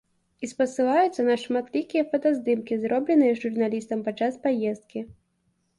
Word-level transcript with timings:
І 0.45 0.47
спасылаюцца 0.53 1.25
на 1.27 1.35
шматлікія 1.43 2.03
фотаздымкі, 2.15 2.81
зробленыя 2.87 3.39
журналістамі 3.45 4.01
падчас 4.11 4.33
паездкі. 4.49 4.99